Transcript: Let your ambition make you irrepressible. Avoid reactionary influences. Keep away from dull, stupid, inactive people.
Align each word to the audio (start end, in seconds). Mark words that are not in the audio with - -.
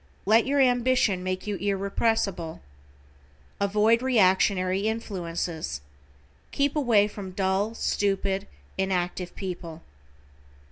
Let 0.25 0.47
your 0.47 0.59
ambition 0.59 1.21
make 1.21 1.45
you 1.45 1.57
irrepressible. 1.57 2.61
Avoid 3.59 4.01
reactionary 4.01 4.87
influences. 4.87 5.81
Keep 6.51 6.75
away 6.75 7.07
from 7.07 7.33
dull, 7.33 7.75
stupid, 7.75 8.47
inactive 8.79 9.35
people. 9.35 9.83